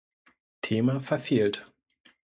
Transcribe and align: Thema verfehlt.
Thema 0.63 0.99
verfehlt. 0.99 1.71